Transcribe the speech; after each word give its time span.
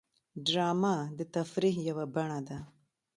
ډرامه 0.45 0.95
د 1.17 1.19
تفریح 1.35 1.75
یوه 1.89 2.05
بڼه 2.13 2.39
ده 2.47 2.59